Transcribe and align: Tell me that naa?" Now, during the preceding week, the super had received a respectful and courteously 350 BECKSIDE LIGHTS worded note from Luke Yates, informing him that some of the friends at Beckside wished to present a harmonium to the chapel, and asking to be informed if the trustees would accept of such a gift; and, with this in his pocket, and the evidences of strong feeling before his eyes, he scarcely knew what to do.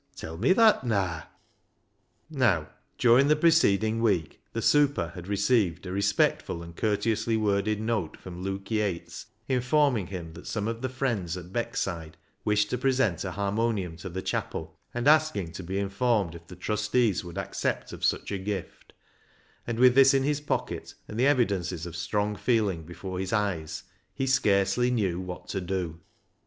Tell 0.15 0.35
me 0.35 0.51
that 0.53 0.83
naa?" 0.83 1.25
Now, 2.31 2.69
during 2.97 3.27
the 3.27 3.35
preceding 3.35 4.01
week, 4.01 4.41
the 4.51 4.59
super 4.63 5.09
had 5.09 5.27
received 5.27 5.85
a 5.85 5.91
respectful 5.91 6.63
and 6.63 6.75
courteously 6.75 7.35
350 7.35 7.35
BECKSIDE 7.75 7.79
LIGHTS 7.83 7.85
worded 7.85 7.85
note 7.85 8.17
from 8.19 8.41
Luke 8.41 8.71
Yates, 8.71 9.27
informing 9.47 10.07
him 10.07 10.33
that 10.33 10.47
some 10.47 10.67
of 10.67 10.81
the 10.81 10.89
friends 10.89 11.37
at 11.37 11.53
Beckside 11.53 12.13
wished 12.43 12.71
to 12.71 12.79
present 12.79 13.23
a 13.23 13.29
harmonium 13.29 13.95
to 13.97 14.09
the 14.09 14.23
chapel, 14.23 14.75
and 14.91 15.07
asking 15.07 15.51
to 15.51 15.61
be 15.63 15.77
informed 15.77 16.33
if 16.33 16.47
the 16.47 16.55
trustees 16.55 17.23
would 17.23 17.37
accept 17.37 17.93
of 17.93 18.03
such 18.03 18.31
a 18.31 18.39
gift; 18.39 18.93
and, 19.67 19.77
with 19.77 19.93
this 19.93 20.15
in 20.15 20.23
his 20.23 20.41
pocket, 20.41 20.95
and 21.07 21.19
the 21.19 21.27
evidences 21.27 21.85
of 21.85 21.95
strong 21.95 22.35
feeling 22.35 22.81
before 22.85 23.19
his 23.19 23.31
eyes, 23.31 23.83
he 24.15 24.25
scarcely 24.25 24.89
knew 24.89 25.19
what 25.19 25.47
to 25.49 25.61
do. 25.61 25.99